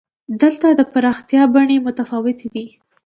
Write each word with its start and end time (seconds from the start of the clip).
دلته 0.41 0.67
د 0.71 0.81
پراختیا 0.93 1.43
بڼې 1.53 1.77
متفاوتې 1.85 2.47
دي. 2.53 2.65